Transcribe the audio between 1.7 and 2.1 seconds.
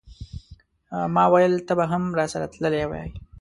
به هم